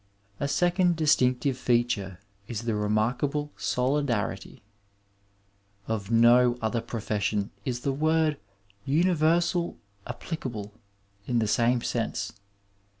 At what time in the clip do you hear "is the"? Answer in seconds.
2.47-2.71, 7.65-7.93